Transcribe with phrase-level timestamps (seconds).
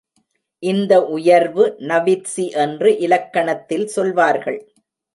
[0.63, 4.61] இதை உயர்வு நவிற்சி என்று இலக்கணத்தில் சொல்வார்கள்.